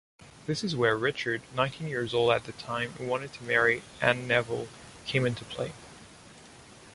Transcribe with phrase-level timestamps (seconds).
[0.47, 4.27] This is where Richard, nineteen years old at the time, who wanted to marry Anne
[4.27, 4.67] Neville,
[5.05, 5.73] came into play.